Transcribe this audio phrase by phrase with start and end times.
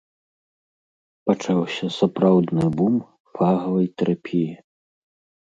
[1.29, 2.97] Пачаўся сапраўдны бум
[3.37, 4.51] фагавай тэрапіі.